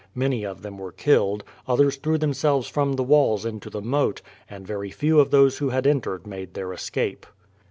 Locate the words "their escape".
6.55-7.27